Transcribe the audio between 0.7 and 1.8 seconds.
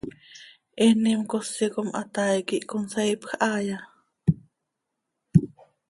¿Eenim cosi